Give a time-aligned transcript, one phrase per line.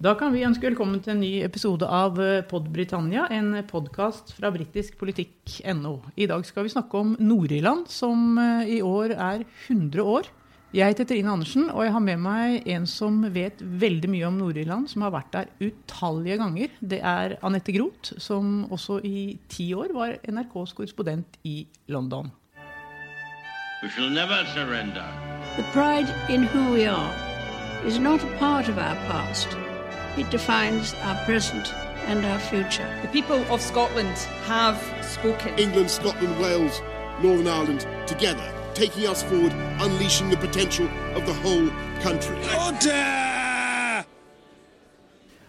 [0.00, 4.30] Da kan vi ønske velkommen til en ny episode av Podbritannia, Pod Britannia, en podkast
[4.32, 5.92] fra britiskpolitikk.no.
[6.16, 10.30] I dag skal vi snakke om Nord-Irland, som eh, i år er 100 år.
[10.72, 14.40] Jeg heter Trine Andersen, og jeg har med meg en som vet veldig mye om
[14.40, 16.72] Nord-Irland, som har vært der utallige ganger.
[16.80, 22.32] Det er Anette Groth, som også i ti år var NRKs korrespondent i London.
[23.84, 25.04] We shall never surrender.
[25.60, 27.12] The pride in who we are
[27.84, 29.60] is not a part of our past.
[30.18, 31.72] It defines our present
[32.06, 32.88] and our future.
[33.02, 34.16] The people of Scotland
[34.46, 35.56] have spoken.
[35.56, 36.82] England, Scotland, Wales,
[37.22, 41.70] Northern Ireland together, taking us forward, unleashing the potential of the whole
[42.02, 42.36] country.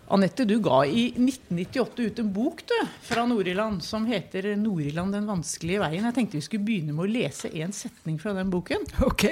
[0.07, 5.27] Anette, du ga i 1998 ut en bok du, fra Nord-Irland som heter 'Nord-Irland den
[5.27, 6.05] vanskelige veien'.
[6.05, 8.85] Jeg tenkte vi skulle begynne med å lese en setning fra den boken.
[9.01, 9.25] Ok.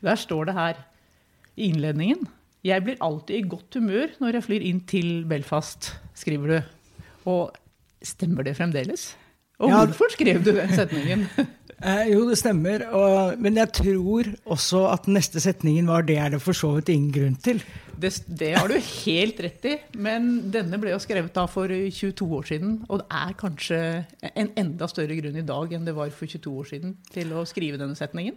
[0.00, 0.82] Der står det her
[1.56, 2.26] i innledningen
[2.66, 6.58] Jeg blir alltid i godt humør når jeg flyr inn til Belfast, skriver du.
[7.30, 7.54] Og
[8.02, 9.12] stemmer det fremdeles?
[9.58, 9.84] Og Ja.
[9.84, 11.26] hvorfor skrev du den setningen?
[11.78, 12.82] Eh, jo, det stemmer.
[12.90, 16.88] Og, men jeg tror også at neste setningen var 'det er det for så vidt
[16.88, 17.62] ingen grunn til'.
[18.00, 22.26] Det, det har du helt rett i, men denne ble jo skrevet da for 22
[22.34, 22.84] år siden.
[22.88, 26.58] Og det er kanskje en enda større grunn i dag enn det var for 22
[26.58, 28.34] år siden til å skrive denne setningen.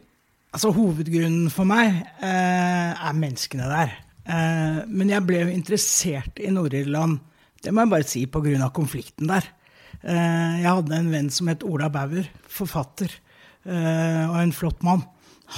[0.53, 3.97] Altså, Hovedgrunnen for meg eh, er menneskene der.
[4.31, 7.19] Eh, men jeg ble jo interessert i Nord-Irland,
[7.61, 8.69] det må jeg bare si, pga.
[8.73, 9.47] konflikten der.
[10.01, 13.11] Eh, jeg hadde en venn som het Ola Bauer, forfatter,
[13.65, 15.03] eh, og en flott mann.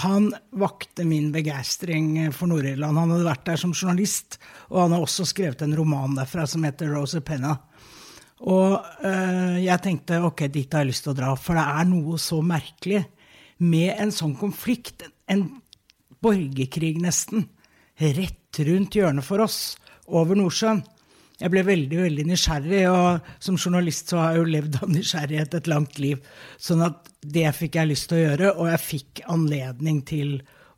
[0.04, 2.98] Han vakte min begeistring for Nord-Irland.
[2.98, 4.40] Han hadde vært der som journalist,
[4.72, 7.60] og han har også skrevet en roman derfra som heter Rose Penna.
[8.42, 8.82] Og
[9.62, 12.42] jeg tenkte ok, dit har jeg lyst til å dra, for det er noe så
[12.44, 13.06] merkelig
[13.64, 15.46] med en sånn konflikt, en
[16.26, 17.46] borgerkrig nesten,
[18.02, 19.76] rett rundt hjørnet for oss,
[20.08, 20.84] over Nordsjøen.
[21.42, 25.56] Jeg ble veldig veldig nysgjerrig, og som journalist så har jeg jo levd av nysgjerrighet
[25.58, 26.22] et langt liv.
[26.62, 30.38] Sånn at det fikk jeg lyst til å gjøre, og jeg fikk anledning til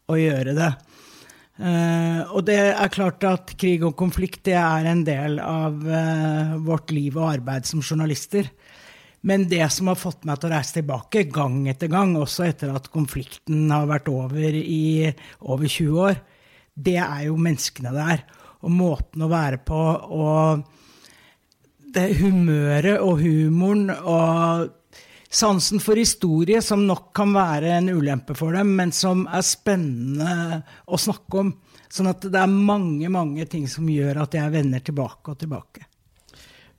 [0.10, 0.72] å gjøre det.
[1.56, 6.56] Uh, og det er klart at krig og konflikt det er en del av uh,
[6.60, 8.50] vårt liv og arbeid som journalister.
[9.26, 12.74] Men det som har fått meg til å reise tilbake gang etter gang, også etter
[12.76, 16.20] at konflikten har vært over i over 20 år,
[16.76, 18.26] det er jo menneskene der.
[18.66, 19.82] Og måten å være på,
[20.16, 20.64] og
[21.96, 24.72] det humøret og humoren og
[25.36, 30.62] sansen for historie, som nok kan være en ulempe for dem, men som er spennende
[30.88, 31.52] å snakke om.
[31.92, 35.86] Sånn at det er mange, mange ting som gjør at jeg vender tilbake og tilbake.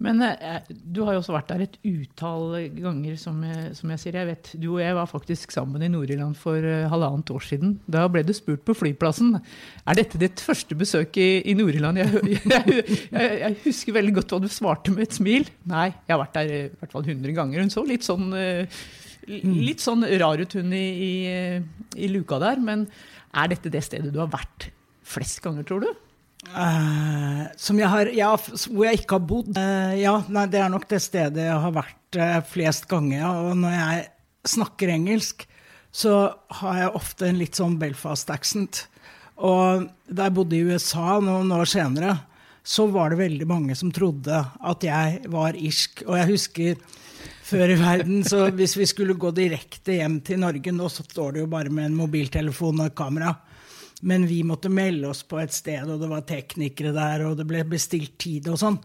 [0.03, 3.39] Men eh, du har jo også vært der et utall ganger, som
[3.77, 4.19] som jeg sier.
[4.21, 7.79] Jeg vet, Du og jeg var faktisk sammen i Nord-Irland for eh, halvannet år siden.
[7.89, 12.03] Da ble du spurt på flyplassen er dette ditt første besøk i, i Nord-Irland.
[12.03, 15.49] Jeg, jeg, jeg, jeg husker veldig godt hva du svarte med et smil.
[15.71, 17.65] Nei, jeg har vært der eh, i hvert fall 100 ganger.
[17.65, 18.81] Hun så litt sånn, eh,
[19.27, 21.13] litt sånn rar ut, hun i, i,
[22.05, 22.61] i luka der.
[22.61, 22.85] Men
[23.37, 24.71] er dette det stedet du har vært
[25.07, 26.06] flest ganger, tror du?
[26.55, 29.53] Eh, som jeg har, ja, hvor jeg ikke har bodd.
[29.59, 33.19] Uh, ja, nei, det er nok det stedet jeg har vært uh, flest ganger.
[33.21, 33.33] Ja.
[33.49, 34.05] Og når jeg
[34.57, 35.47] snakker engelsk,
[35.97, 36.17] så
[36.61, 38.85] har jeg ofte en litt sånn Belfast-accent.
[39.37, 42.19] Og da jeg bodde i USA noen år senere,
[42.67, 46.03] så var det veldig mange som trodde at jeg var irsk.
[46.09, 46.79] Og jeg husker
[47.47, 51.37] før i verden, så hvis vi skulle gå direkte hjem til Norge Nå så står
[51.37, 53.37] det jo bare med en mobiltelefon og et kamera.
[54.03, 57.47] Men vi måtte melde oss på et sted, og det var teknikere der, og det
[57.49, 58.77] ble bestilt tid og sånn.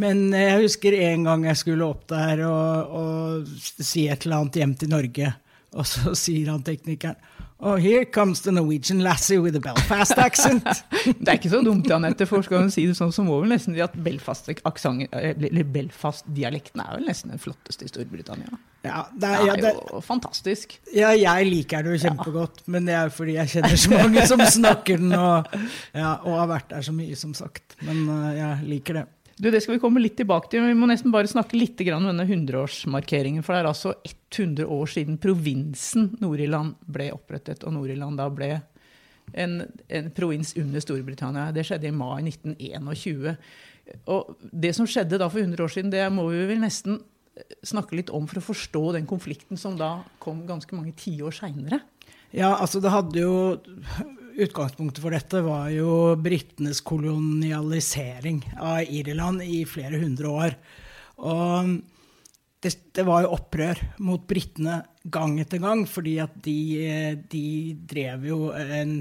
[0.00, 4.58] Men jeg husker en gang jeg skulle opp der og, og si et eller annet
[4.58, 5.34] hjem til Norge,
[5.74, 7.20] og så sier han teknikeren
[7.64, 10.66] Oh, here comes the Norwegian lassie with a Belfast accent.
[11.20, 13.54] Det er ikke så dumt, Anette, for skal hun si det sånn, så må vel
[13.54, 16.58] nesten si at Belfast-dialekten Belfast er
[16.98, 18.58] vel nesten den flotteste i Storbritannia.
[18.84, 20.76] Ja, det Det er, ja, er det, jo fantastisk.
[20.92, 24.42] ja, jeg liker det jo kjempegodt, men det er fordi jeg kjenner så mange som
[24.58, 25.48] snakker den, og,
[25.96, 27.78] ja, og har vært der så mye, som sagt.
[27.80, 29.06] Men uh, jeg liker det.
[29.38, 30.62] Du, Det skal vi komme litt tilbake til.
[30.62, 33.42] men Vi må nesten bare snakke litt om denne 100-årsmarkeringen.
[33.42, 38.52] For det er altså 100 år siden provinsen Nord-Irland ble opprettet, og Nord-Irland da ble
[39.32, 41.48] en, en provins under Storbritannia.
[41.56, 43.34] Det skjedde i mai 1921.
[44.12, 47.00] Og det som skjedde da for 100 år siden, det må vi vel nesten
[47.66, 51.80] snakke litt om for å forstå den konflikten som da kom ganske mange tiår seinere.
[52.34, 53.34] Ja, altså det hadde jo
[54.34, 60.56] Utgangspunktet for dette var jo britenes kolonialisering av Irland i flere hundre år.
[61.22, 61.76] Og
[62.64, 66.58] det, det var jo opprør mot britene gang etter gang, fordi at de,
[67.30, 67.46] de
[67.86, 68.96] drev jo en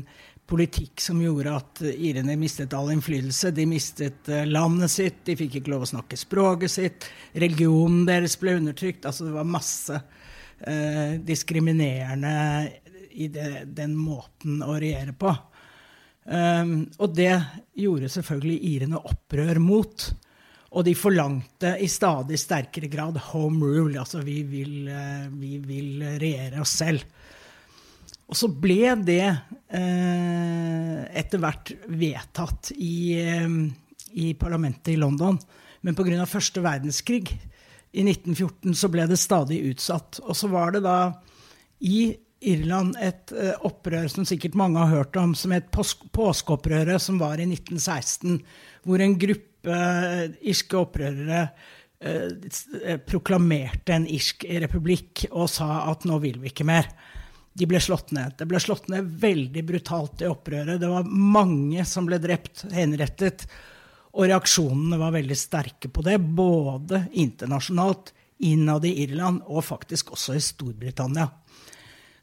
[0.53, 3.49] politikk som gjorde at irene mistet all innflytelse.
[3.57, 7.07] De mistet eh, landet sitt, de fikk ikke lov å snakke språket sitt.
[7.33, 9.07] Religionen deres ble undertrykt.
[9.09, 12.35] Altså det var masse eh, diskriminerende
[13.13, 15.33] i det, den måten å regjere på.
[16.23, 17.33] Um, og det
[17.75, 20.05] gjorde selvfølgelig irene opprør mot.
[20.73, 23.99] Og de forlangte i stadig sterkere grad home rule.
[24.01, 27.05] Altså vi vil, uh, vi vil regjere oss selv.
[28.33, 33.13] Og så ble det eh, etter hvert vedtatt i,
[33.45, 33.67] um,
[34.09, 35.37] i, parlamentet i London.
[35.85, 36.25] Men pga.
[36.25, 40.17] første verdenskrig i 1914 så ble det stadig utsatt.
[40.25, 40.97] Og så var det da
[41.85, 42.09] i
[42.49, 47.37] Irland et uh, opprør som sikkert mange har hørt om, som het påskeopprøret, som var
[47.37, 48.41] i 1916,
[48.81, 51.45] hvor en gruppe uh, irske opprørere
[53.07, 56.89] proklamerte en irsk republikk og sa at nå vil vi ikke mer.
[57.53, 58.33] De ble slått ned.
[58.39, 60.79] Det ble slått ned veldig brutalt i opprøret.
[60.81, 63.45] Det var mange som ble drept, henrettet.
[64.13, 68.13] Og reaksjonene var veldig sterke på det, både internasjonalt,
[68.43, 71.29] innad i Irland og faktisk også i Storbritannia.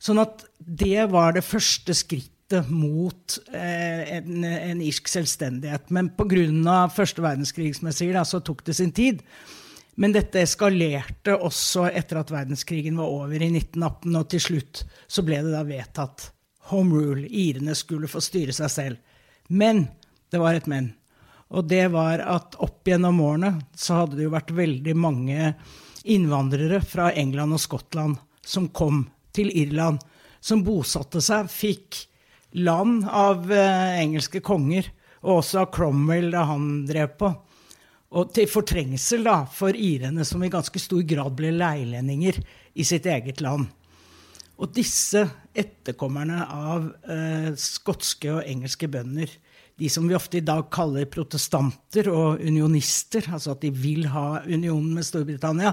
[0.01, 5.91] Sånn at det var det første skrittet mot eh, en, en, irsk selvstendighet.
[5.95, 6.89] Men pga.
[6.93, 9.23] første verdenskrig som jeg sier, da, så tok det sin tid.
[10.01, 15.25] Men dette eskalerte også etter at verdenskrigen var over i 1918, og til slutt så
[15.27, 16.31] ble det da vedtatt
[16.71, 17.27] home rule.
[17.29, 19.19] Irene skulle få styre seg selv.
[19.53, 19.89] Men
[20.33, 20.95] det var et men.
[21.51, 25.53] Og det var at opp gjennom årene så hadde det jo vært veldig mange
[26.09, 28.17] innvandrere fra England og Skottland
[28.47, 29.05] som kom
[29.37, 30.01] til Irland,
[30.41, 32.07] som bosatte seg, fikk
[32.57, 34.89] land av eh, engelske konger,
[35.21, 37.35] og også av Cromwell da han drev på.
[38.11, 42.41] Og til fortrengsel da, for irene, som i ganske stor grad ble leilendinger
[42.75, 43.69] i sitt eget land.
[44.61, 45.23] Og disse
[45.57, 49.31] etterkommerne av eh, skotske og engelske bønder,
[49.81, 54.43] de som vi ofte i dag kaller protestanter og unionister, altså at de vil ha
[54.45, 55.73] unionen med Storbritannia,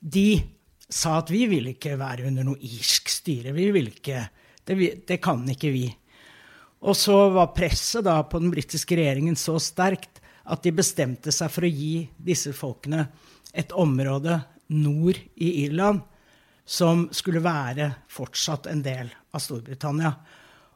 [0.00, 0.40] de
[0.88, 3.52] sa at vi vil ikke være under noe irsk styre.
[3.56, 4.22] Vi vil ikke,
[4.64, 4.78] det,
[5.08, 5.86] det kan ikke vi.
[6.84, 11.52] Og så var presset da på den britiske regjeringen så sterkt at de bestemte seg
[11.52, 13.06] for å gi disse folkene
[13.54, 14.40] et område
[14.74, 16.02] nord i Irland
[16.64, 20.12] som skulle være fortsatt en del av Storbritannia.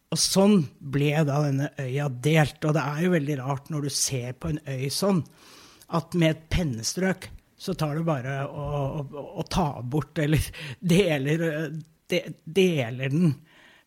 [0.08, 2.60] Og sånn ble da denne øya delt.
[2.64, 5.22] Og det er jo veldig rart når du ser på en øy sånn,
[5.96, 8.64] at med et pennestrøk så tar du bare å,
[9.00, 10.44] å, å ta bort, eller
[10.94, 11.72] deler,
[12.08, 13.32] de, deler den.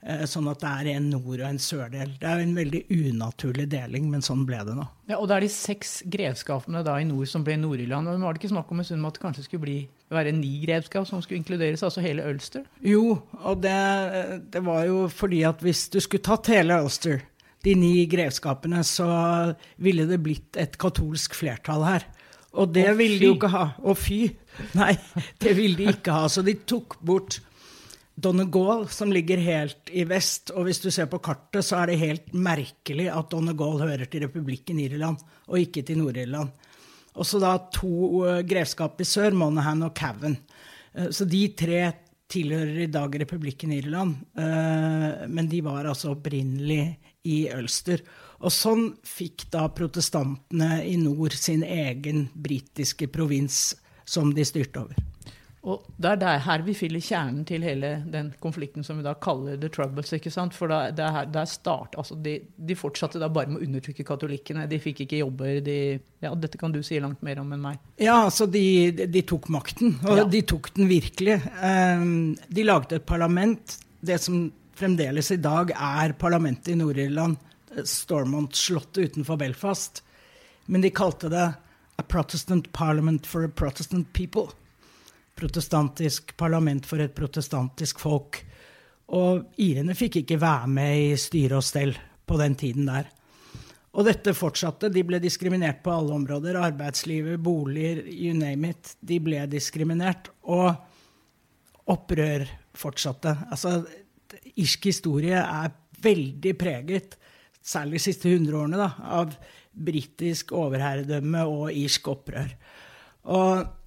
[0.02, 2.16] Eh, sånn at det er en nord- og en sørdel.
[2.18, 4.86] Det er jo en veldig unaturlig deling, men sånn ble det nå.
[5.12, 8.10] Ja, og det er de seks grevskapene da i nord som ble Nord-Irland.
[8.10, 9.78] og Var det ikke snakk om en stund at det kanskje skulle bli,
[10.10, 12.66] være ni grevskap som skulle inkluderes, altså hele Ulster?
[12.82, 17.22] Jo, og det, det var jo fordi at hvis du skulle tatt hele Ulster,
[17.62, 22.08] de ni grevskapene, så ville det blitt et katolsk flertall her.
[22.58, 23.68] Og det ville de jo ikke ha.
[23.86, 24.24] Og fy!
[24.74, 24.96] Nei,
[25.40, 26.26] det ville de ikke ha.
[26.28, 27.38] Så de tok bort
[28.22, 30.52] Donegal, som ligger helt i vest.
[30.56, 34.26] Og hvis du ser på kartet, så er det helt merkelig at Donegal hører til
[34.28, 36.54] republikken Irland, og ikke til Nord-Irland.
[37.18, 40.38] Og så da to eh, grevskap i sør, Monaghan og Cavan.
[40.94, 41.84] Eh, så de tre
[42.32, 46.84] tilhører i dag republikken Irland, eh, men de var altså opprinnelig
[47.28, 48.04] i Ulster.
[48.42, 53.72] Og sånn fikk da protestantene i nord sin egen britiske provins
[54.08, 55.11] som de styrte over.
[55.62, 59.60] Og det er her vi fyller kjernen til hele den konflikten som vi da kaller
[59.62, 60.10] the troubles.
[60.16, 60.56] ikke sant?
[60.58, 63.68] For da, det er det er start, altså de, de, fortsatte da bare med å
[63.68, 64.66] undertrykke katolikkene.
[64.70, 65.60] De fikk ikke jobber.
[65.62, 65.78] De,
[66.24, 67.82] ja, dette kan du si langt mer om enn meg.
[68.02, 70.26] Ja, altså de, de tok makten, og ja.
[70.34, 71.38] de tok den virkelig.
[71.62, 74.48] Um, de lagde et parlament, det som
[74.82, 77.38] fremdeles i dag er parlamentet i Nord-Irland
[77.86, 80.02] Stormont-slottet utenfor Belfast.
[80.66, 81.52] Men de kalte det
[82.02, 84.50] A Protestant Parliament for a Protestant People.
[85.42, 88.38] Protestantisk parlament for et protestantisk folk.
[89.18, 91.96] Og irene fikk ikke være med i styre og stell
[92.28, 93.10] på den tiden der.
[93.92, 94.92] Og dette fortsatte.
[94.94, 96.60] De ble diskriminert på alle områder.
[96.62, 98.94] Arbeidslivet, boliger, you name it.
[99.02, 100.30] De ble diskriminert.
[100.48, 100.70] Og
[101.92, 102.46] opprør
[102.78, 103.34] fortsatte.
[103.52, 103.82] Altså,
[104.56, 107.18] irsk historie er veldig preget
[107.62, 109.36] særlig de siste hundreårene, da, av
[109.72, 112.56] britisk overherredømme og irsk opprør.
[113.32, 113.81] Og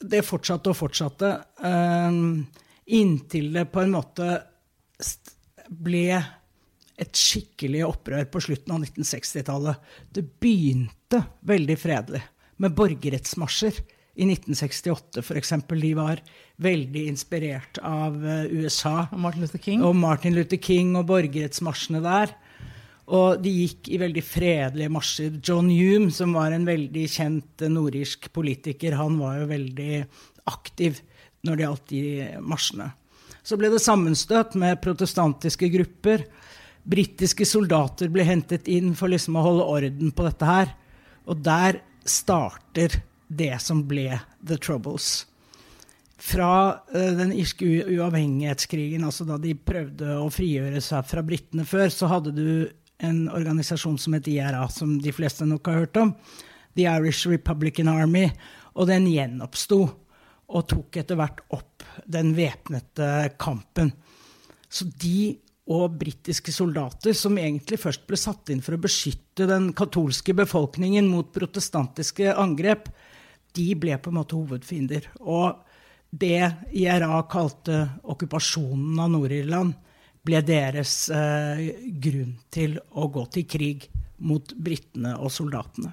[0.00, 2.44] det fortsatte og fortsatte um,
[2.86, 4.30] inntil det på en måte
[5.66, 6.06] ble
[6.96, 9.82] et skikkelig opprør på slutten av 1960-tallet.
[10.12, 12.22] Det begynte veldig fredelig,
[12.62, 13.82] med borgerrettsmarsjer
[14.16, 15.52] i 1968 f.eks.
[15.68, 16.22] De var
[16.64, 19.10] veldig inspirert av eh, USA.
[19.10, 19.84] Og Martin Luther King.
[19.84, 22.32] Og Martin Luther King og borgerrettsmarsjene der.
[23.06, 25.36] Og de gikk i veldig fredelige marsjer.
[25.38, 30.00] John Hume, som var en veldig kjent eh, nordirsk politiker, han var jo veldig
[30.50, 30.98] aktiv
[31.46, 32.04] når det gjaldt de
[32.42, 32.88] marsjene.
[33.46, 36.24] Så ble det sammenstøt med protestantiske grupper.
[36.86, 40.72] Britiske soldater ble hentet inn for liksom å holde orden på dette her.
[41.30, 45.26] Og der starter det som ble The Troubles.
[46.16, 51.90] Fra uh, den irske uavhengighetskrigen, altså da de prøvde å frigjøre seg fra britene før,
[51.92, 52.48] så hadde du
[53.02, 56.14] en organisasjon som het IRA, som de fleste nok har hørt om.
[56.76, 58.28] The Irish Republican Army.
[58.76, 59.80] Og den gjenoppsto
[60.46, 63.92] og tok etter hvert opp den væpnede kampen.
[64.68, 65.36] Så de
[65.66, 71.08] og britiske soldater, som egentlig først ble satt inn for å beskytte den katolske befolkningen
[71.10, 72.86] mot protestantiske angrep,
[73.56, 75.08] de ble på en måte hovedfiender.
[75.26, 75.58] Og
[76.14, 79.74] det IRA kalte okkupasjonen av Nord-Irland,
[80.26, 81.68] ble deres eh,
[82.02, 83.86] grunn til å gå til krig
[84.18, 85.92] mot britene og soldatene.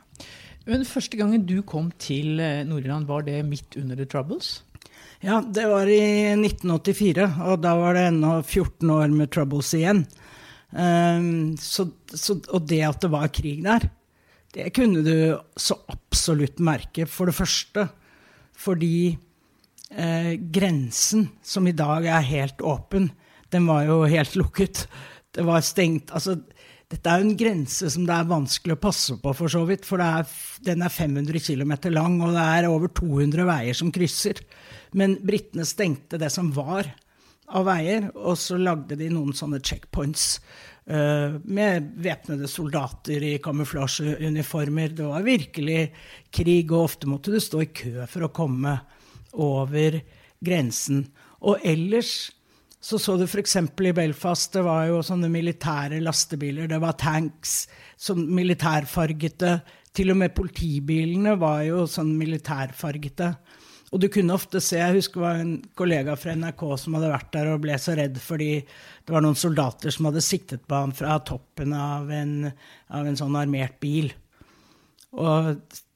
[0.67, 4.61] Men Første gangen du kom til eh, Nord-Irland, var det midt under The Troubles?
[5.23, 10.03] Ja, det var i 1984, og da var det ennå 14 år med Troubles igjen.
[10.73, 13.85] Um, så, så, og det at det var krig der,
[14.53, 17.05] det kunne du så absolutt merke.
[17.09, 17.87] For det første
[18.63, 19.15] fordi
[19.89, 23.09] eh, grensen, som i dag er helt åpen,
[23.53, 24.87] den var jo helt lukket.
[25.33, 26.11] Det var stengt.
[26.13, 26.37] Altså,
[26.93, 29.85] dette er jo en grense som det er vanskelig å passe på, for så vidt.
[29.87, 30.27] For er,
[30.65, 34.43] den er 500 km lang, og det er over 200 veier som krysser.
[34.93, 36.91] Men britene stengte det som var
[37.53, 40.37] av veier, og så lagde de noen sånne checkpoints.
[40.83, 44.93] Uh, med væpnede soldater i kamuflasjeuniformer.
[44.97, 45.81] Det var virkelig
[46.35, 48.75] krig, og ofte måtte du stå i kø for å komme
[49.33, 50.01] over
[50.43, 51.07] grensen.
[51.41, 52.33] Og ellers
[52.83, 53.55] så så du f.eks.
[53.55, 57.63] i Belfast, det var jo sånne militære lastebiler, det var tanks,
[57.95, 59.53] sånn militærfargete.
[59.95, 63.29] Til og med politibilene var jo sånn militærfargete.
[63.93, 67.13] Og du kunne ofte se Jeg husker det var en kollega fra NRK som hadde
[67.13, 70.79] vært der og ble så redd fordi det var noen soldater som hadde siktet på
[70.81, 72.49] ham fra toppen av en,
[72.89, 74.09] av en sånn armert bil.
[75.13, 75.53] Og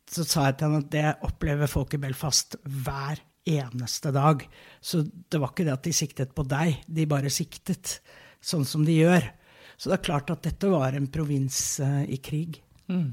[0.08, 4.44] så sa jeg til ham at det opplever folk i Belfast hver eneste dag.
[4.82, 8.00] Så det var ikke det at de siktet på deg, de bare siktet,
[8.44, 9.30] sånn som de gjør.
[9.77, 12.62] Så det er klart at dette var en provins uh, i krig.
[12.88, 13.08] Mm.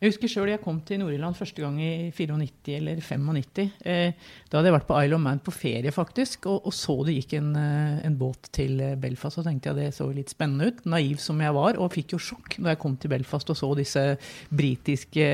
[0.00, 3.64] Jeg husker sjøl jeg kom til Nord-Irland første gang i 94 eller 95.
[3.84, 4.14] Eh,
[4.48, 7.18] da hadde jeg vært på Isle of Man på ferie, faktisk, og, og så det
[7.18, 9.40] gikk en, eh, en, båt til eh, Belfast.
[9.42, 12.22] Og tenkte jeg det så litt spennende ut, naiv som jeg var, og fikk jo
[12.28, 14.04] sjokk da jeg kom til Belfast og så disse
[14.48, 15.28] britiske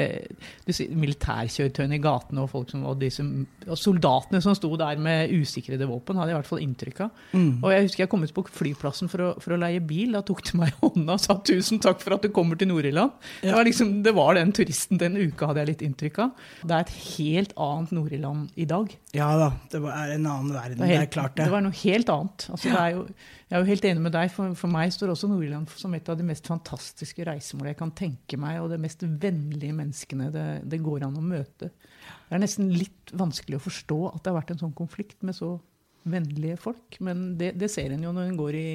[0.67, 3.25] disse militærkjøretøyene i gatene og folk som var disse,
[3.69, 7.25] og soldatene som sto der med usikrede våpen, hadde jeg i hvert fall inntrykk av.
[7.33, 7.51] Mm.
[7.63, 10.17] Og jeg husker jeg kom ut på flyplassen for å, for å leie bil.
[10.17, 12.71] Da tok de meg i hånda og sa tusen takk for at du kommer til
[12.71, 13.15] Nord-Irland.
[13.45, 16.45] Det var liksom liksom, det var den turisten den uka, hadde jeg litt inntrykk av.
[16.63, 18.95] Det er et helt annet Nord-Irland i dag.
[19.15, 20.79] Ja da, det er en annen verden.
[20.79, 21.45] Det er, helt, det er klart det.
[21.45, 22.47] Det var noe helt annet.
[22.51, 22.87] Altså, ja.
[22.95, 23.05] jo,
[23.49, 24.33] jeg er jo helt enig med deg.
[24.35, 27.95] For, for meg står også Nord-Irland som et av de mest fantastiske reisemål jeg kan
[27.97, 31.71] tenke meg, og de mest vennlige menneskene det, det går an å møte.
[31.71, 35.37] Det er nesten litt vanskelig å forstå at det har vært en sånn konflikt med
[35.37, 35.57] så
[36.05, 36.99] vennlige folk.
[37.05, 38.69] Men det, det ser en jo når en går i,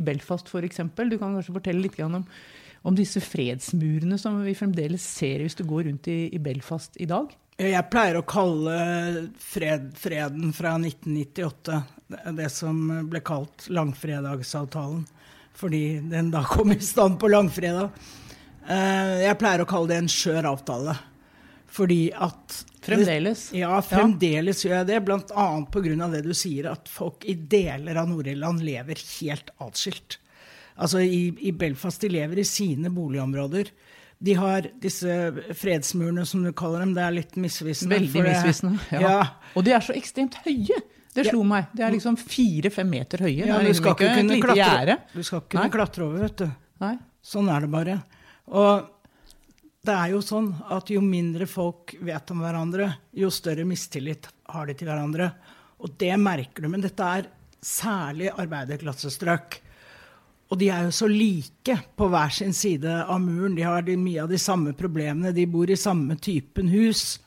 [0.00, 0.80] i Belfast, f.eks.
[0.80, 2.22] Du kan kanskje fortelle litt om
[2.82, 7.08] om disse fredsmurene som vi fremdeles ser hvis du går rundt i, i Belfast i
[7.10, 7.32] dag?
[7.60, 8.76] Jeg pleier å kalle
[9.36, 11.82] fred, freden fra 1998
[12.38, 12.78] det som
[13.10, 15.04] ble kalt langfredagsavtalen.
[15.60, 17.92] Fordi den da kom i stand på langfredag.
[18.64, 20.96] Eh, jeg pleier å kalle det en skjør avtale.
[21.70, 23.50] Fordi at Fremdeles?
[23.52, 25.02] Ja, fremdeles gjør jeg det.
[25.04, 25.46] Bl.a.
[25.68, 26.08] pga.
[26.14, 30.16] det du sier, at folk i deler av Nord-Irland lever helt atskilt.
[30.80, 33.72] Altså i, i, Belfast, de lever i sine boligområder.
[34.20, 35.16] De har disse
[35.56, 36.94] fredsmurene, som du kaller dem.
[36.96, 37.96] Det er litt misvisende.
[37.96, 38.78] Veldig misvisende.
[38.92, 39.02] Ja.
[39.04, 39.18] ja.
[39.56, 40.80] Og de er så ekstremt høye!
[41.10, 41.48] Det slo ja.
[41.50, 41.70] meg.
[41.74, 43.48] De er liksom fire-fem meter høye.
[43.48, 46.50] Ja, du skal ikke, kunne klatre, du skal ikke kunne klatre over, vet du.
[46.84, 46.94] Nei.
[47.26, 47.96] Sånn er det bare.
[48.54, 48.86] Og
[49.86, 54.68] det er jo sånn at jo mindre folk vet om hverandre, jo større mistillit har
[54.68, 55.30] de til hverandre.
[55.80, 56.70] Og det merker du.
[56.72, 57.28] Men dette er
[57.64, 59.58] særlig arbeiderklassestrøk.
[60.50, 63.54] Og de er jo så like på hver sin side av muren.
[63.54, 65.34] De har de, mye av de samme problemene.
[65.34, 67.20] De bor i samme typen hus.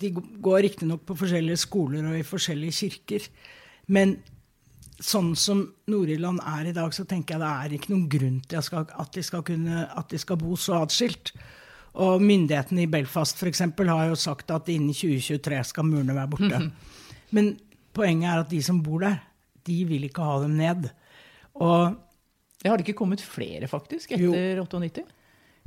[0.00, 3.24] De går riktignok på forskjellige skoler og i forskjellige kirker.
[3.88, 4.18] Men
[5.00, 8.60] sånn som Nord-Irland er i dag, så tenker jeg det er ikke noen grunn til
[8.60, 11.32] at de skal, kunne, at de skal bo så atskilt.
[12.00, 13.64] Og myndighetene i Belfast f.eks.
[13.64, 16.60] har jo sagt at innen 2023 skal murene være borte.
[16.60, 17.26] Mm -hmm.
[17.30, 17.58] Men
[17.92, 19.16] poenget er at de som bor der,
[19.66, 20.88] de vil ikke ha dem ned.
[21.54, 21.96] Og
[22.60, 24.34] Det har det ikke kommet flere, faktisk, Jo.
[24.34, 25.04] etter 98?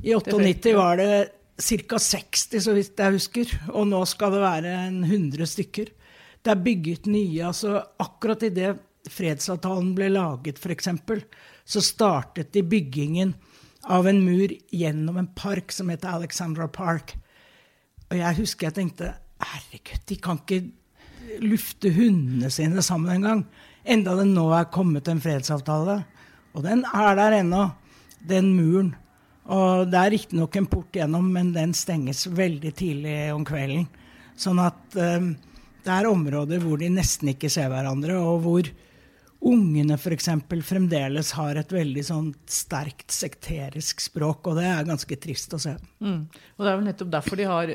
[0.04, 1.98] I 98 var det ca.
[1.98, 3.54] 60, så vidt jeg husker.
[3.74, 5.90] Og nå skal det være en 100 stykker.
[6.44, 7.46] Det er bygget nye.
[7.46, 8.78] altså Akkurat idet
[9.10, 10.88] fredsavtalen ble laget, f.eks.,
[11.64, 13.34] så startet de byggingen
[13.88, 17.14] av en mur gjennom en park som heter Alexandra Park.
[18.10, 23.46] Og jeg husker jeg tenkte herregud, de kan ikke lufte hundene sine sammen engang.
[23.84, 26.02] Enda det nå er kommet en fredsavtale.
[26.54, 27.66] Og den er der ennå,
[28.24, 28.94] den muren.
[29.44, 33.84] Og det er riktignok en port gjennom, men den stenges veldig tidlig om kvelden.
[34.40, 35.34] Sånn at um,
[35.84, 38.70] det er områder hvor de nesten ikke ser hverandre, og hvor
[39.44, 40.30] ungene f.eks.
[40.64, 45.74] fremdeles har et veldig sånn sterkt sekterisk språk, og det er ganske trist å se.
[46.00, 46.22] Mm.
[46.56, 47.74] Og det er vel nettopp derfor de har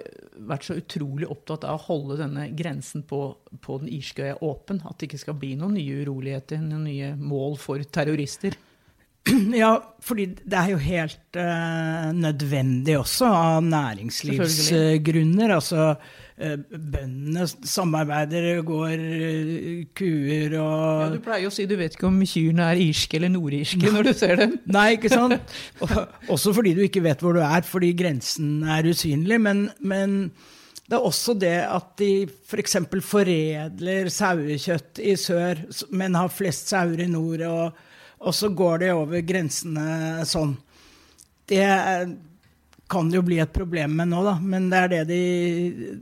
[0.50, 3.22] vært så utrolig opptatt av å holde denne grensen på,
[3.62, 4.82] på den irske øya åpen.
[4.90, 8.58] At det ikke skal bli noen nye uroligheter, noen nye mål for terrorister.
[9.60, 9.74] Ja,
[10.04, 15.54] fordi det er jo helt uh, nødvendig også av næringslivsgrunner.
[15.56, 21.76] altså uh, bøndene samarbeider, går eh, kuer og Ja, du pleier jo å si du
[21.80, 24.56] vet ikke om kyrne er irske eller nordirske når du ser dem.
[24.78, 25.58] Nei, ikke sant?
[25.84, 29.40] Og- Også fordi du ikke vet hvor du er, fordi grensen er usynlig.
[29.42, 30.32] Men, men
[30.90, 32.12] det er også det at de
[32.50, 32.80] f.eks.
[32.90, 37.86] For foredler sauekjøtt i sør, men har flest sauer i nord, og,
[38.20, 40.58] og så går det over grensene sånn.
[41.50, 41.66] Det
[42.90, 45.24] kan det jo bli et problem med nå, da, men det er det de,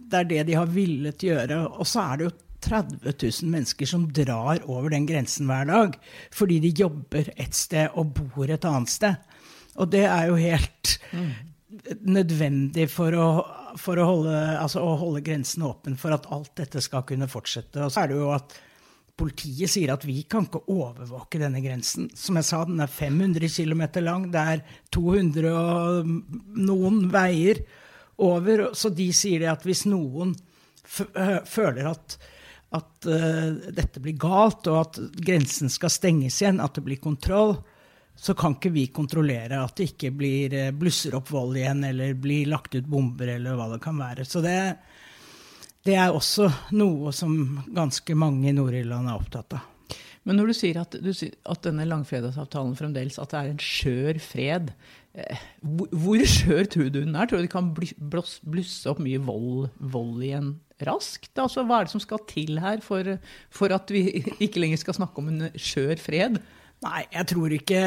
[0.07, 1.59] det er det de har villet gjøre.
[1.77, 2.35] Og så er det jo
[2.67, 5.97] 30 000 mennesker som drar over den grensen hver dag
[6.33, 9.19] fordi de jobber et sted og bor et annet sted.
[9.77, 10.95] Og det er jo helt
[12.07, 13.27] nødvendig for å,
[13.77, 17.83] for å, holde, altså å holde grensen åpen for at alt dette skal kunne fortsette.
[17.83, 18.57] Og så er det jo at
[19.17, 22.09] politiet sier at vi kan ikke overvåke denne grensen.
[22.15, 24.27] Som jeg sa, den er 500 km lang.
[24.33, 26.11] Det er 200 og
[26.57, 27.63] noen veier
[28.21, 28.69] over.
[28.77, 32.19] Så de sier at hvis noen øh, føler at,
[32.77, 37.57] at uh, dette blir galt, og at grensen skal stenges igjen, at det blir kontroll,
[38.17, 42.15] så kan ikke vi kontrollere at det ikke blir, øh, blusser opp vold igjen, eller
[42.17, 44.25] blir lagt ut bomber, eller hva det kan være.
[44.25, 44.57] Så det,
[45.87, 47.33] det er også noe som
[47.73, 49.73] ganske mange i Nord-Irland er opptatt av.
[50.27, 54.17] Men når du sier at, du at denne langfredagsavtalen fremdeles at det er en skjør
[54.19, 54.73] fred,
[55.15, 57.29] eh, hvor, hvor skjør tror du den er?
[57.29, 60.51] Tror du det kan bli, blås, blusse opp mye vold, vold igjen
[60.83, 61.31] raskt?
[61.39, 63.13] Altså, hva er det som skal til her for,
[63.47, 64.03] for at vi
[64.43, 66.41] ikke lenger skal snakke om en skjør fred?
[66.83, 67.83] Nei, jeg tror ikke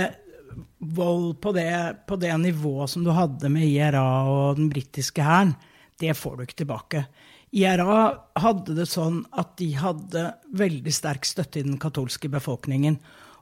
[0.96, 1.70] vold på det,
[2.08, 5.52] på det nivået som du hadde med IRA og den britiske hæren,
[6.00, 7.04] det får du ikke tilbake.
[7.50, 8.02] IRA
[8.38, 13.00] hadde det sånn at de hadde veldig sterk støtte i den katolske befolkningen.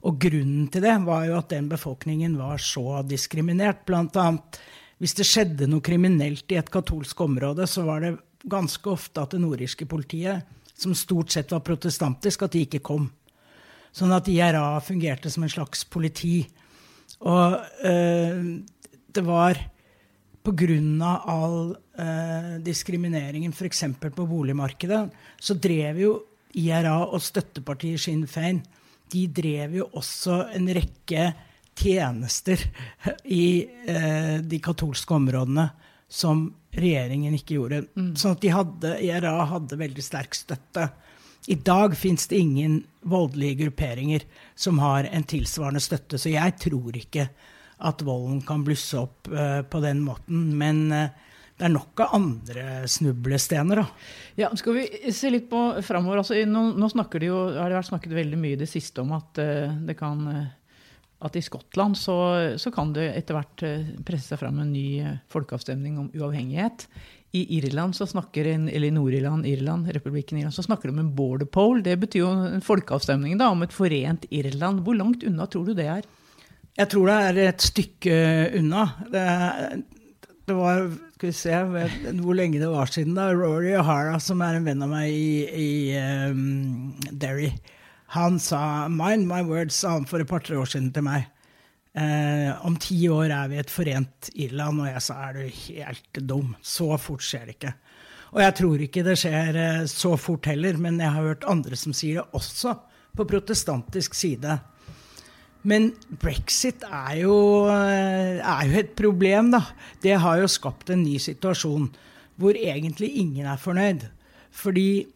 [0.09, 3.85] Og grunnen til det var jo at den befolkningen var så diskriminert.
[3.89, 4.61] Blant annet
[4.99, 8.17] hvis det skjedde noe kriminelt i et katolsk område, så var det
[8.49, 10.47] ganske ofte at det nordirske politiet,
[10.79, 13.07] som stort sett var protestantisk, at de ikke kom.
[13.95, 16.43] Sånn at IRA fungerte som en slags politi.
[17.27, 18.43] Og øh,
[19.15, 19.59] det var
[20.43, 21.13] pga.
[21.27, 23.85] all eh, diskrimineringen f.eks.
[24.01, 25.05] på boligmarkedet,
[25.41, 26.13] så drev jo
[26.59, 28.63] IRA og støttepartiet Sinn Fein
[29.13, 31.33] de drev jo også en rekke
[31.79, 32.63] tjenester
[33.25, 35.69] i eh, de katolske områdene
[36.09, 37.83] som regjeringen ikke gjorde.
[38.17, 40.89] Sånn at de hadde, IRA hadde veldig sterk støtte.
[41.49, 44.25] I dag fins det ingen voldelige grupperinger
[44.59, 47.29] som har en tilsvarende støtte, så jeg tror ikke
[47.79, 50.51] at volden kan blusse opp eh, på den måten.
[50.59, 51.15] Men eh,
[51.59, 53.87] det er nok av andre snublestener, da.
[54.39, 56.23] Ja, skal vi se litt på framover?
[56.23, 59.03] Altså, nå, nå snakker det jo, har det vært snakket veldig mye i det siste
[59.03, 60.25] om at eh, det kan
[61.19, 62.15] at i Skottland så,
[62.63, 63.63] så kan det etter hvert
[64.07, 65.03] presse seg fram en ny
[65.35, 66.85] folkeavstemning om uavhengighet.
[67.35, 71.11] I Irland så snakker en, eller Nord-Irland, Irland, republikken Irland, så snakker de om en
[71.19, 71.83] border poll.
[71.83, 74.81] Det betyr jo en folkeavstemning da, om et forent Irland.
[74.87, 76.07] Hvor langt unna tror du det er?
[76.79, 78.17] Jeg tror det er et stykke
[78.61, 78.85] unna.
[79.11, 79.23] Det,
[80.47, 80.85] det var
[81.19, 81.57] Skal vi se
[82.23, 83.33] hvor lenge det var siden, da.
[83.35, 85.71] Rory O'Hara, som er en venn av meg i, i
[86.31, 87.51] um, Derry,
[88.15, 91.27] han sa 'mind my words', sa han for et par-tre år siden til meg.
[91.99, 96.21] Eh, om ti år er vi et forent Irland, og jeg sa er du helt
[96.31, 96.55] dum.
[96.63, 97.75] Så fort skjer det ikke.
[98.37, 101.77] Og jeg tror ikke det skjer eh, så fort heller, men jeg har hørt andre
[101.77, 102.77] som sier det også,
[103.19, 104.61] på protestantisk side.
[105.69, 105.91] Men
[106.23, 107.35] brexit er jo,
[107.69, 109.63] er jo et problem, da.
[110.01, 111.91] Det har jo skapt en ny situasjon
[112.39, 114.07] hvor egentlig ingen er fornøyd.
[114.55, 115.07] Fordi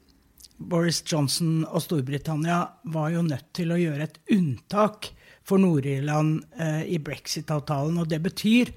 [0.59, 5.13] Boris Johnson og Storbritannia var jo nødt til å gjøre et unntak
[5.47, 7.99] for Nord-Irland eh, i brexit-avtalen.
[8.03, 8.73] Og det betyr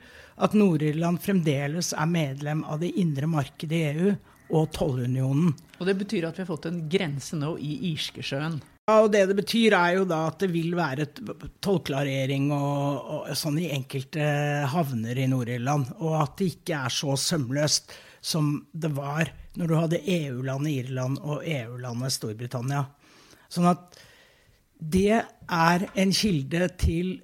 [0.46, 4.16] at Nord-Irland fremdeles er medlem av det indre markedet i EU
[4.56, 5.54] og tollunionen.
[5.80, 8.62] Og det betyr at vi har fått en grense nå i Irskesjøen.
[8.86, 11.08] Ja, og Det det betyr, er jo da at det vil være
[11.66, 14.22] tollklarering og, og sånn i enkelte
[14.70, 15.96] havner i Nord-Irland.
[16.06, 21.18] Og at det ikke er så sømløst som det var når du hadde EU-landet Irland
[21.24, 22.84] og EU-landet Storbritannia.
[23.50, 23.98] Sånn at
[24.78, 27.16] det er en kilde til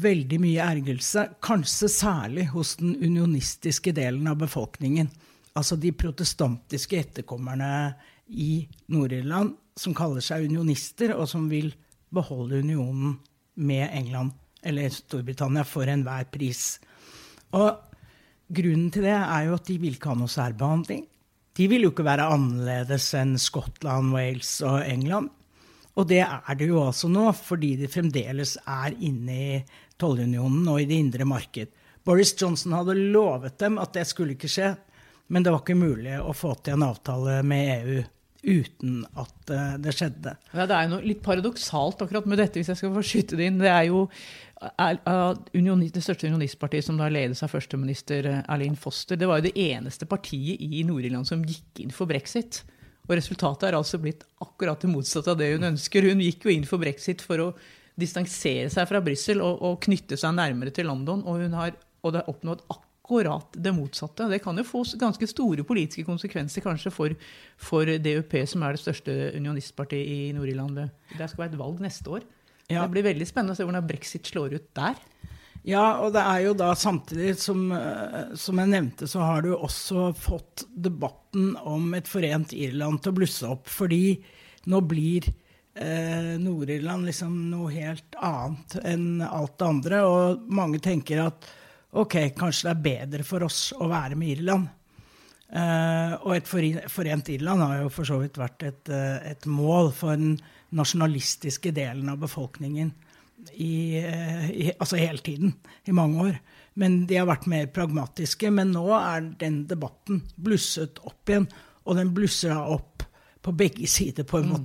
[0.00, 5.12] veldig mye ergrelse, kanskje særlig hos den unionistiske delen av befolkningen.
[5.52, 7.90] Altså de protestantiske etterkommerne
[8.30, 11.72] i Nord-Irland som kaller seg unionister, og som vil
[12.10, 13.18] beholde unionen
[13.60, 14.34] med England
[14.66, 16.78] eller Storbritannia for enhver pris.
[17.56, 17.70] Og
[18.50, 21.04] grunnen til det er jo at de vil ikke ha noe særbehandling.
[21.56, 25.30] De vil jo ikke være annerledes enn Skottland, Wales og England.
[25.98, 29.58] Og det er det jo altså nå, fordi de fremdeles er inne i
[30.00, 31.72] tollunionen og i det indre marked.
[32.06, 34.70] Boris Johnson hadde lovet dem at det skulle ikke skje,
[35.30, 37.98] men det var ikke mulig å få til en avtale med EU
[38.44, 40.34] uten at uh, det skjedde.
[40.54, 43.38] Ja, Det er jo noe litt paradoksalt akkurat med dette, hvis jeg skal få skyte
[43.38, 43.60] det inn.
[43.62, 44.06] Det er jo
[44.60, 44.98] er,
[45.56, 49.56] union, det største unionistpartiet, som da ledes av førsteminister Erlin Foster, det var jo det
[49.56, 52.62] eneste partiet i Nord-Irland som gikk inn for brexit.
[53.08, 56.06] Og resultatet er altså blitt akkurat det motsatte av det hun ønsker.
[56.06, 57.48] Hun gikk jo inn for brexit for å
[58.00, 61.74] distansere seg fra Brussel og, og, knytte seg nærmere til London, og, hun har,
[62.04, 64.28] og det har oppnådd akkurat akkurat det motsatte.
[64.28, 67.14] Det kan jo få ganske store politiske konsekvenser kanskje for,
[67.58, 70.78] for DUP, som er det største unionistpartiet i Nord-Irland.
[71.16, 72.22] Det skal være et valg neste år.
[72.70, 72.84] Ja.
[72.84, 74.94] Det blir veldig spennende å se hvordan brexit slår ut der.
[75.66, 79.50] Ja, og det er jo da samtidig, som, eh, som jeg nevnte, så har du
[79.56, 83.68] også fått debatten om et forent Irland til å blusse opp.
[83.68, 84.22] Fordi
[84.70, 85.26] nå blir
[85.74, 90.04] eh, Nord-Irland liksom noe helt annet enn alt det andre.
[90.06, 91.50] Og mange tenker at
[91.90, 94.68] ok, kanskje det er bedre for oss å være med Irland.
[95.50, 99.90] Uh, og et forent Irland har jo for så vidt vært et, uh, et mål
[99.96, 100.36] for den
[100.78, 102.92] nasjonalistiske delen av befolkningen
[103.58, 105.56] i, uh, i, altså hele tiden,
[105.90, 106.38] i mange år.
[106.78, 108.52] Men de har vært mer pragmatiske.
[108.54, 111.48] Men nå er den debatten blusset opp igjen,
[111.82, 113.02] og den blusser opp
[113.42, 114.56] på begge sider, på en mm.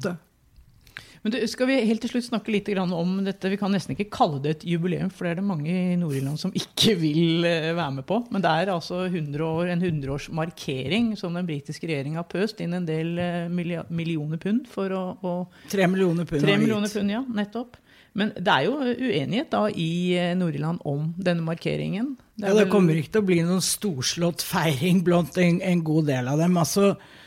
[1.25, 3.49] Men du, skal vi helt til slutt snakke litt om dette?
[3.49, 6.37] Vi kan nesten ikke kalle det et jubileum, for det er det mange i Nord-Irland
[6.37, 8.19] som ikke vil eh, være med på.
[8.29, 12.77] Men det er altså 100 år, en hundreårsmarkering som den britiske regjeringa har pøst inn
[12.77, 15.33] en del eh, millioner pund for å, å
[15.73, 16.45] Tre millioner pund.
[16.45, 17.81] Tre millioner pund, ja, nettopp.
[18.13, 22.13] Men det er jo uenighet da i eh, Nord-Irland om denne markeringen.
[22.37, 26.13] Det, ja, det kommer ikke til å bli noen storslått feiring blant en, en god
[26.13, 26.61] del av dem.
[26.61, 27.23] Altså, Eh,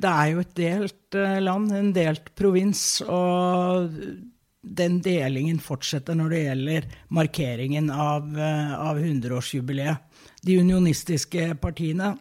[0.00, 3.92] det er jo et delt eh, land, en delt provins, og
[4.62, 10.10] den delingen fortsetter når det gjelder markeringen av, eh, av 100-årsjubileet.
[10.42, 12.14] De unionistiske partiene,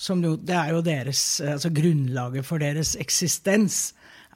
[0.00, 3.90] jo, det er jo deres, altså grunnlaget for deres eksistens,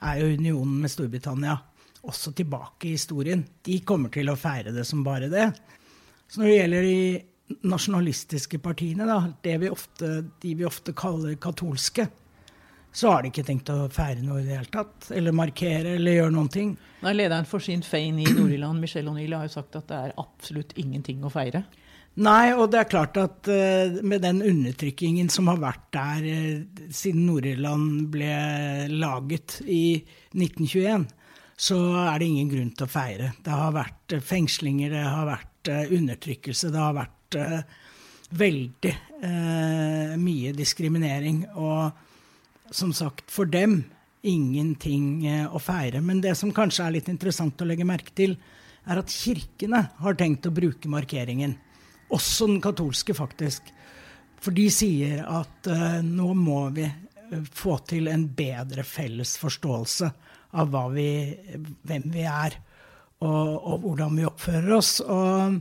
[0.05, 1.55] er jo unionen med Storbritannia.
[2.05, 3.41] Også tilbake i historien.
[3.65, 5.47] De kommer til å feire det som bare det.
[6.29, 10.11] Så når det gjelder de nasjonalistiske partiene, da, vi ofte,
[10.43, 12.05] de vi ofte kaller katolske,
[12.95, 15.09] så har de ikke tenkt å feire noe i det hele tatt.
[15.11, 16.69] Eller markere eller gjøre noen ting.
[17.03, 20.13] Nei, Lederen for Sinn Fein i Nord-Irland, Michelle O'Neill, har jo sagt at det er
[20.21, 21.65] absolutt ingenting å feire.
[22.23, 26.85] Nei, og det er klart at uh, med den undertrykkingen som har vært der uh,
[26.87, 28.31] siden Nord-Irland ble
[28.93, 29.99] laget i
[30.31, 31.03] 1921,
[31.59, 33.33] så er det ingen grunn til å feire.
[33.43, 37.35] Det har vært uh, fengslinger, det har vært undertrykkelse, det har vært
[38.37, 38.91] veldig
[40.21, 41.39] mye diskriminering.
[41.57, 42.04] og
[42.71, 43.83] som sagt, for dem
[44.25, 46.01] ingenting eh, å feire.
[46.01, 48.35] Men det som kanskje er litt interessant å legge merke til,
[48.85, 51.55] er at kirkene har tenkt å bruke markeringen.
[52.13, 53.71] Også den katolske, faktisk.
[54.41, 60.11] For de sier at uh, nå må vi eh, få til en bedre felles forståelse
[60.55, 61.07] av vi,
[61.83, 62.53] hvem vi er,
[63.25, 64.99] og, og, hvordan vi oppfører oss.
[65.01, 65.57] Og,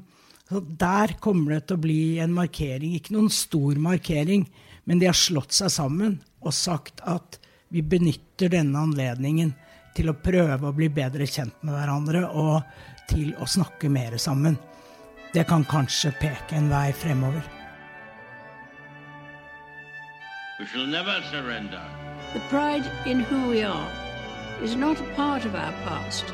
[0.52, 2.92] der kommer det til å bli en markering.
[2.94, 4.44] Ikke noen stor markering,
[4.84, 7.38] men de har slått seg sammen og sagt at
[7.74, 9.54] vi benytter denne anledningen
[9.96, 12.62] til å prøve å bli bedre kjent med hverandre og
[13.10, 14.56] til å snakke mer sammen.
[15.34, 17.42] Det kan kanskje peke en vei fremover.
[20.60, 21.82] We shall never surrender.
[22.32, 23.90] The pride in who we are
[24.62, 26.24] is not a part of our past.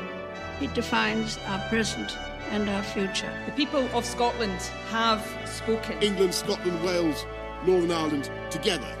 [0.61, 2.17] It defines our present
[2.51, 3.33] and our future.
[3.47, 5.97] The people of Scotland have spoken.
[6.01, 7.25] England, Scotland, Wales,
[7.65, 9.00] Northern Ireland, together